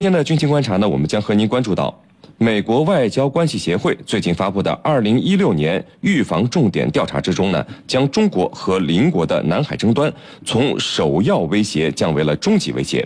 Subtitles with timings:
[0.00, 1.92] 今天的军情观察呢，我们将和您关注到
[2.36, 10.12] 美国外交关系协会最近发布的二零一六年预防重点调查之中呢，将中国和邻国的南海争端
[10.44, 13.04] 从首要威胁降为了中级威胁。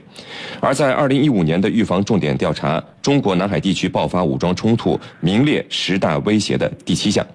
[0.61, 7.27] 而在二零一五年的预防重点调查，中国南海地区爆发武装冲突名列十大威胁的第七项。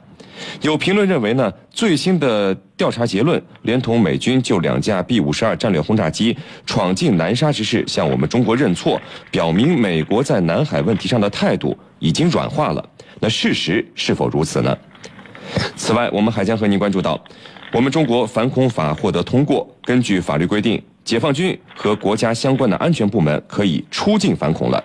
[0.62, 9.00] 有评论认为呢，最新的调查结论，连同美军就两架 B 五十二战略轰炸机闯进南沙之事向我们中国认错，
[9.32, 12.90] 表明美国在南海问题上的态度已经软化了。
[13.20, 14.78] 那事实是否如此呢？
[15.76, 17.20] 此外，我们还将和您关注到，
[17.72, 24.84] 我们中国反恐法获得通过，根据法律规定，解放军和国家相关的安全部门可以出境反恐了。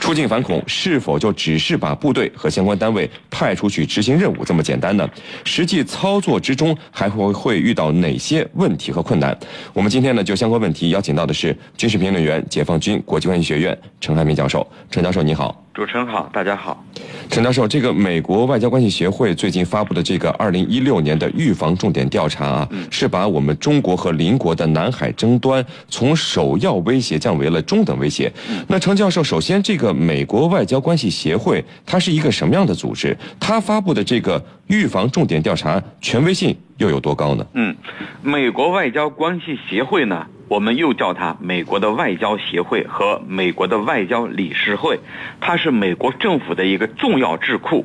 [0.00, 5.08] 出境反恐是否就只是把部队和相关单位派出去执行任务这么简单呢？
[5.44, 9.36] 实际操作之中还会会遇到哪些问题和困难？
[9.72, 14.66] 我们今天呢就相关问题邀请到的是军事评论员、解放军国际关系学院陈汉明教授。
[14.90, 16.84] 陈教授你好，主持人好，大家好。
[17.30, 28.32] 陈教授，这个美国外交关系协会最近发布的这个二零一六年的预防重点调查啊，是把我们中国和邻国的南海争端从首要威胁降为了中等威胁。
[28.66, 33.16] 那陈教授，首先这个美国外交关系协会它是一个什么样的组织？
[33.38, 37.46] 它发布的这个预防重点调查权威性又有多高呢？
[37.54, 37.76] 嗯，
[38.20, 40.26] 美国外交关系协会呢？
[40.48, 44.98] 我们又叫它美国的外交协会和美国的外交理事会，
[45.40, 47.84] 它是美国政府的一个重要智库，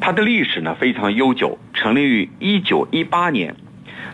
[0.00, 3.56] 它的历史呢非常悠久，成立于一九一八年，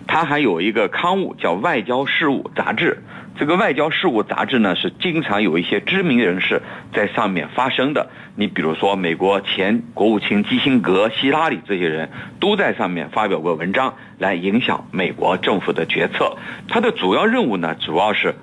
[0.06, 3.02] 它还有一个刊物叫《外交事务杂志》。
[3.42, 6.62] 这个外交事务杂志呢，是经常有一些知名人士
[6.94, 8.08] 在上面发声的。
[8.36, 16.36] 你比如说，美国前国务卿基辛格、希拉里这些人都在上面发表过文章，来影响美国政府的决策。
[16.68, 18.36] 他的主要任务呢，主要是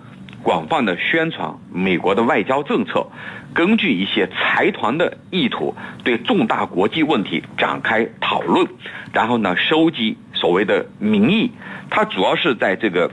[0.43, 3.07] 广泛的宣传美国的外交政策，
[3.53, 8.67] 根据一些财团的意图，对重大国际问题展开讨论，
[9.13, 11.51] 然后呢，收集所谓的民意。
[11.89, 13.09] 他主要是在这个。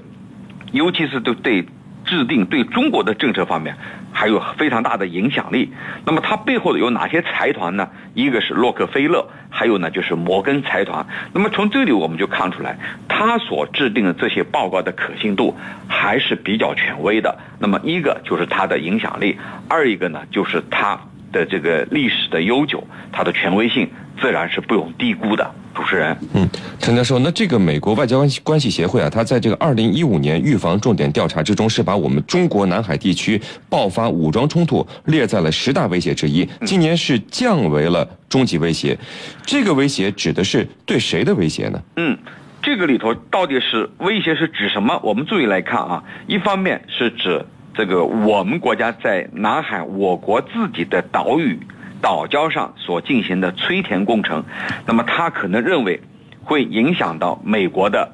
[0.73, 1.65] 尤其是对对
[2.07, 3.77] 制定对中国的政策方面，
[4.13, 5.73] 还有非常大的影响力。
[6.05, 7.91] 那么它背后的有哪些财团呢？
[8.15, 11.07] 一个是洛克菲勒，还有呢就是摩根财团。
[11.33, 12.79] 那么从这里我们就看出来，
[13.09, 15.57] 他所制定的这些报告的可信度
[15.89, 17.39] 还是比较权威的。
[17.59, 19.39] 那么一个就是它的影响力，
[19.69, 20.99] 二一个呢就是它
[21.33, 23.91] 的这个历史的悠久，它的权威性
[24.21, 25.53] 自然是不容低估的。
[25.77, 26.49] 主持人，嗯，
[26.79, 33.39] 陈教授，那这个美国外交关系关系协会啊，它在这个二零一五年预防重点调查之中，是把我们中国南海地区
[33.69, 38.99] 爆发武装冲突列在了十大威胁之一，今年是降为了中级威胁。
[39.45, 41.83] 这个威胁指的是对谁的威胁呢？
[41.97, 42.17] 嗯，
[42.63, 44.99] 这个里头到底是威胁是指什么？
[45.05, 47.45] 我们注意来看啊，一方面是指
[47.75, 51.59] 这个我们国家在南海我国自己的岛屿。
[52.01, 54.45] 岛礁上所进行的吹填工程，
[54.87, 56.01] 那么他可能认为
[56.43, 58.13] 会影响到美国的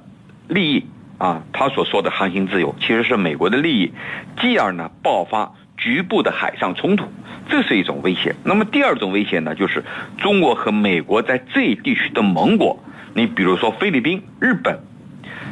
[0.49, 0.87] 利益
[1.19, 3.93] 啊，他所说的航行自由其实是美国的利益，
[4.41, 7.07] 继而呢爆发局部的海上冲突，
[7.49, 8.35] 这是一种威胁。
[8.45, 9.85] 那么第二种威胁呢，就是
[10.19, 12.83] 中国和美国在这一地区的盟国，
[13.15, 14.81] 你比如说菲律宾、日本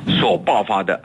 [0.06, 1.02] 所爆发的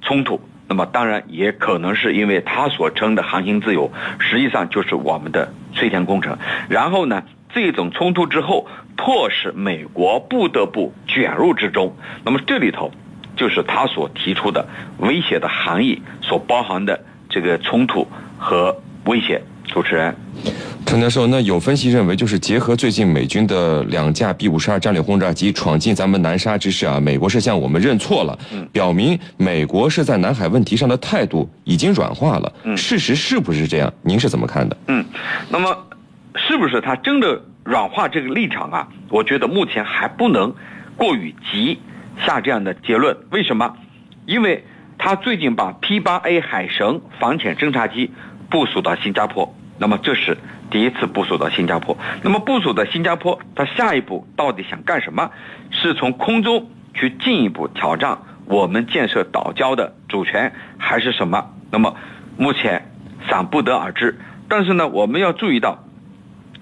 [0.00, 0.40] 冲突。
[0.68, 6.38] 那么当然也可能是因为他所称的航行自由，实际上就是我们的催填工程。
[6.68, 7.22] 然后呢，
[7.54, 8.66] 这种冲突之后，
[8.96, 11.96] 迫使美国不得不卷入之中。
[12.24, 12.90] 那么这里头，
[13.36, 14.68] 就是他所提出的
[14.98, 18.06] 威胁的含义所包含的这个冲突
[18.38, 19.42] 和威胁。
[19.64, 20.14] 主持人。
[20.84, 28.38] 陈教授，那有分析认为，就是结合最近美军的两架 B 五十二战略轰炸机闯进咱们南沙之事啊，美国是向我们认错了，
[28.72, 32.52] 表明美国是在南海问题上的态度已经软化了。
[32.76, 33.92] 事实是不是这样？
[34.02, 34.76] 您是怎么看的？
[34.88, 35.04] 嗯，
[35.48, 35.74] 那么
[36.34, 38.88] 是不是他真的软化这个立场啊？
[39.08, 40.54] 我觉得目前还不能
[40.96, 41.78] 过于急
[42.26, 43.16] 下这样的结论。
[43.30, 43.74] 为什么？
[44.26, 44.64] 因为
[44.98, 48.10] 他最近把 P 八 A 海神反潜侦察机
[48.50, 49.54] 部署到新加坡。
[49.82, 50.38] 那么这是
[50.70, 51.98] 第一次部署到新加坡。
[52.22, 55.32] 那么部署到新加坡，他下一步到底想干什么？
[55.72, 61.50] 是从空中去进一步挑战我们建设岛礁的主权，还是什么？
[61.72, 61.96] 那么
[62.36, 62.92] 目前
[63.28, 64.20] 尚不得而知。
[64.48, 65.82] 但是呢，我们要注意到，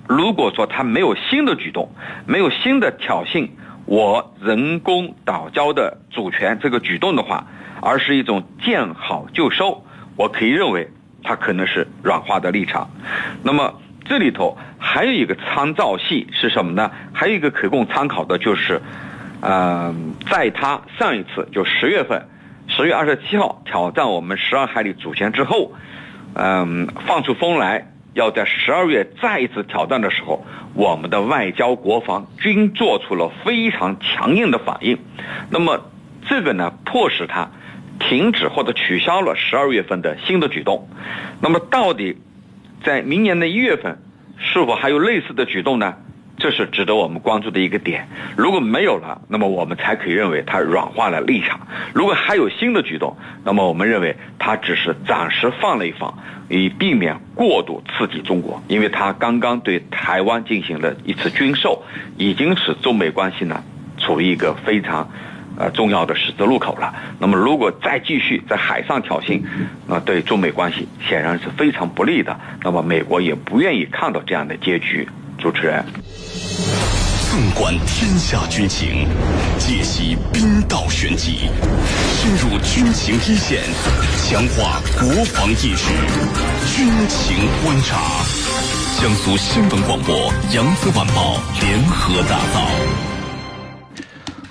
[0.08, 1.93] 如果说他没有新的举动，
[2.25, 3.50] 没有新的挑衅
[3.84, 7.46] 我人工岛礁的主权这个举动的话，
[7.82, 9.84] 而是一种见好就收，
[10.16, 10.88] 我可以认为。
[11.31, 12.91] 它可能是软化的立场，
[13.44, 16.91] 那么这里头还有一个参照系是什么呢？
[17.12, 18.82] 还有一个可供参考的就是，
[19.41, 22.27] 嗯，在他上一次就十月份，
[22.67, 25.73] 十月二十七号挑战我们十二海里主权之后，
[26.35, 30.44] 嗯，放出风来要在十二月再一次挑战的时候，
[30.75, 34.99] 我们的外交、国防均做出了非常强硬的反应。
[35.49, 35.81] 那么，
[36.29, 37.49] 这个呢，迫使他
[38.00, 40.88] 停止或者取消了十二月份的新的举动。
[41.41, 42.17] 那么，到底
[42.82, 43.99] 在明年的一月份
[44.38, 45.94] 是否还有类似的举动呢？
[46.38, 48.08] 这是值得我们关注的一个点。
[48.35, 51.58] 如果没有了，那么我们才可以认为他软化了立场；
[51.93, 53.14] 如果还有新的举动，
[53.44, 56.19] 那么我们认为他只是暂时放了一放，
[56.49, 58.62] 以避免过度刺激中国。
[58.69, 61.82] 因为他刚刚对台湾进行了一次军售，
[62.17, 63.62] 已经使中美关系呢
[63.99, 65.11] 处于一个非常
[65.61, 66.95] 呃重要的十字路口了。
[67.19, 69.43] 那么如果再继续在海上挑衅，
[69.87, 72.35] 那对中美关系显然是非常不利的。
[72.62, 75.07] 那么美国也不愿意看到这样的结局。
[75.39, 75.85] 主持人。
[77.31, 79.07] 纵观天下军情，
[79.57, 81.49] 解析兵道玄机，
[82.17, 83.62] 深入军情一线，
[84.27, 85.93] 强化国防意识。
[86.75, 88.25] 军情观察，
[89.01, 90.12] 江苏新闻广播、
[90.53, 93.10] 扬子晚报联合打造。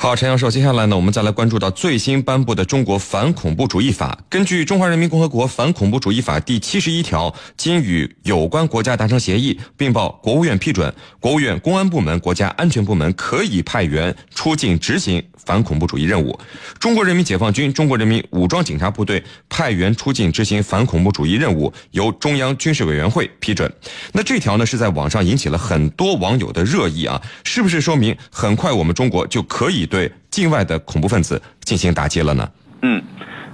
[0.02, 4.18] 好，陈教授，接下来呢，我们再来关注到最新颁布的《中国反恐怖主义法》。
[4.30, 16.40] 根据《中华人民共和国反恐怖主义法》第七十一条，经与有关国家达成协议，并报国务院批准，国务院公安部门、国家安全部门可以派员出境执行反恐怖主义任务。
[16.80, 23.70] 中国人民解放军、中国人民武装警察部队派员出境执行反恐怖主义任务，由中央军事委员会批准。
[24.14, 29.89] 那这条呢，是在网上引起了很多网友的热议啊，是不是说明很快我们中国就可以？
[29.90, 32.50] 对境外的恐怖分子进行打击了呢？
[32.82, 33.04] 嗯，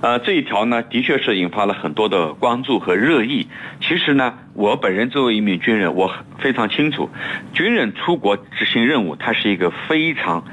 [0.01, 3.47] 呃，这一条呢，的确是引发了很多的关注和热议。
[3.81, 7.09] 其实呢，我本人作为一名军人，我非常清楚，
[7.53, 10.43] 军人出国执行任务，它是一个非常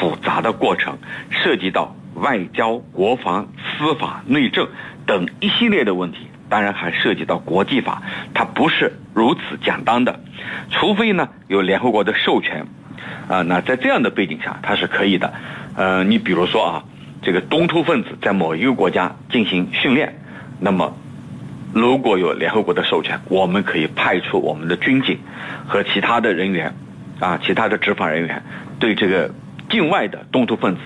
[0.00, 0.98] 复杂的过程，
[1.30, 3.46] 涉及到外交、国防、
[3.78, 4.68] 司法、内政
[5.06, 8.02] 等一系列的问题，当然还涉及到国际法，
[8.34, 10.18] 它不是如此简单的，
[10.70, 12.66] 除非呢有联合国的授权。
[13.28, 15.32] 啊，那在这样的背景下，它是可以的。
[15.76, 16.84] 呃，你比如说啊，
[17.22, 20.18] 这个东突分子在某一个国家进行训练，
[20.60, 20.96] 那么
[21.74, 25.18] 如果有联合国的授权，我们可以派出我们的军警
[25.66, 26.74] 和其他的人员，
[27.20, 28.42] 啊，其他的执法人员
[28.78, 29.30] 对这个
[29.68, 30.80] 境外的东突分子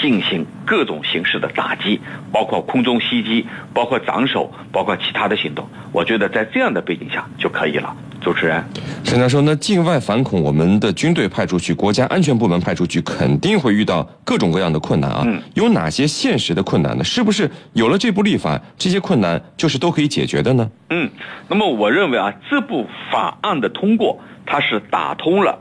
[0.00, 5.68] 进行各种形式的打击，包括空中袭击，包括斩首，包括其他的行动。
[5.92, 7.96] 我觉得在这样的背景下就可以了。
[8.26, 8.60] 主持人，
[9.04, 15.22] 沈教授，那境外反恐，我们的军队派出去，国家安全部门派出去，肯定会遇到各种各样的困难啊。
[15.24, 17.04] 嗯，有哪些现实的困难呢？
[17.04, 20.68] 是不是有了这部立法，这些困难就是都可以解决的呢？
[20.90, 21.08] 嗯，
[21.46, 25.60] 那么我认为啊，这部法案的通过，它是打通了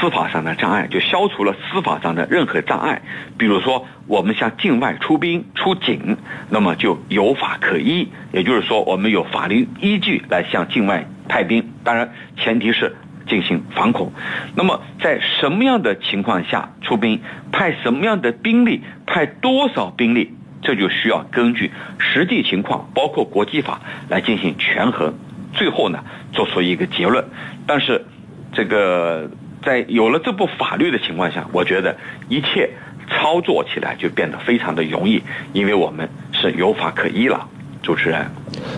[0.00, 3.00] 司法上的障碍，就消除了司法上的任何障碍。
[3.38, 6.16] 比如说，我们向境外出兵出警，
[6.50, 11.06] 那么就有法可依，也就是说，我们有法律依据来向境外。
[11.28, 12.96] 派兵，当然前提是
[13.28, 14.12] 进行反恐。
[14.54, 17.20] 那么在什么样的情况下出兵，
[17.50, 25.14] 派什么样的兵力，派多少兵力，这就需要根据实际情况，包括国际法来进行权衡，
[25.54, 27.24] 最后呢做出一个结论。
[27.66, 28.04] 但是
[28.52, 29.30] 这个
[29.62, 31.96] 在有了这部法律的情况下，我觉得
[32.28, 32.70] 一切
[33.08, 37.48] 操作起来就变得非常的容易，因为我们是有法可依了。
[37.82, 38.24] 主持人，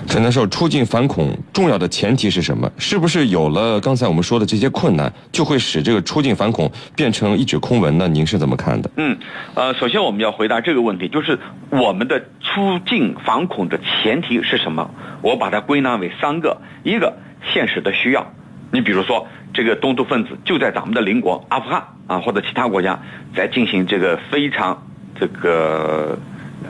[0.06, 2.70] 陈教授，出境反恐重要的前提是什么？
[2.78, 8.08] 是不是有了刚才我们说的这些困难，就会使这个出境反恐变成一纸空文呢？
[8.08, 8.90] 您是怎么看的？
[8.96, 9.16] 嗯，
[9.54, 14.90] 呃，首先我们要回答这个问题，就是我们的出境反恐的前提是什么？
[15.20, 17.14] 我把它归纳为三个：一个
[17.52, 18.32] 现实的需要，
[18.72, 22.98] 你比如说这个东突分子就在咱们的邻国阿富汗啊，或者其他国家
[23.36, 24.82] 在进行这个非常
[25.20, 26.18] 这个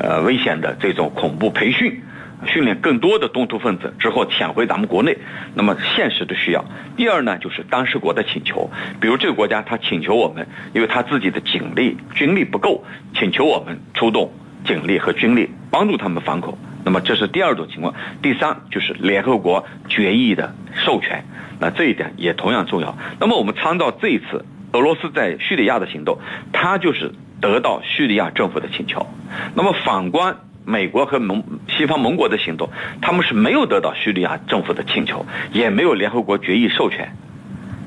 [0.01, 2.03] 呃危险的这种恐怖培训。
[2.47, 5.17] 训练更多的东突分子之后潜回咱们国内，
[5.55, 6.65] 那么现实的需要。
[6.97, 8.71] 第二呢，就是当事国的请求，
[9.01, 12.85] 比如这个国家他请求我们，因为他自己的警力军力不够，
[13.15, 14.33] 请求我们出动
[14.65, 16.57] 警力和军力帮助他们反恐。
[16.85, 17.95] 那么这是第二种情况。
[18.23, 21.25] 第三就是联合国决议的授权，
[21.61, 22.97] 那这一点也同样重要。
[23.19, 26.19] 那么我们参照这一次俄罗斯在叙利亚的行动，
[26.53, 29.07] 他就是得到叙利亚政府的请求。
[29.55, 30.37] 那么反观。
[30.67, 31.45] 美国和盟
[31.77, 37.17] 西方盟国的行动，他们是没有得到叙利亚政府的请求，也没有联合国决议授权，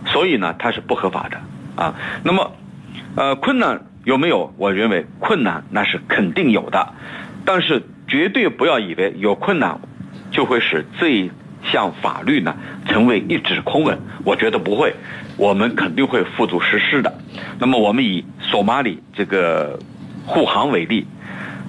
[0.05, 1.95] 所以呢，它是不合法的啊。
[2.23, 2.51] 那么，
[3.15, 4.53] 呃，困难有没有？
[4.57, 6.93] 我认为困难那是肯定有的，
[7.45, 9.79] 但是绝对不要以为有困难
[10.31, 11.31] 就会使这一
[11.63, 12.55] 项法律呢
[12.87, 13.97] 成为一纸空文。
[14.23, 14.93] 我觉得不会，
[15.37, 17.13] 我们肯定会付诸实施的。
[17.59, 19.79] 那么，我们以索马里这个
[20.25, 21.07] 护航为例，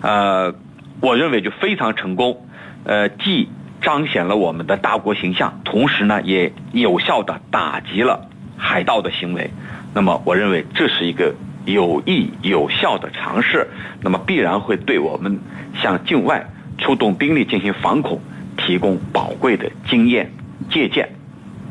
[0.02, 0.54] 呃。
[1.00, 2.46] 我认为就非常成功，
[2.84, 3.48] 呃，既
[3.80, 9.50] 彰显了我们的大国形象，同时呢，也有效的打击了海盗的行为。
[9.94, 13.68] 那么，我认为这是一个有益有效的尝试，
[14.00, 15.38] 那么必然会对我们
[15.80, 16.44] 向境外
[16.78, 18.20] 出动兵力进行反恐
[18.56, 20.30] 提供宝贵的经验
[20.70, 21.08] 借鉴。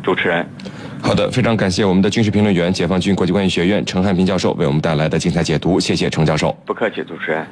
[0.04, 0.48] 主持人，
[1.02, 6.56] 好的，非常感谢我们的军事评论员、解放军国际关系学院陈汉平教授为我们带来的精彩解读，谢谢程教授。
[6.66, 7.46] 不客气，主持人。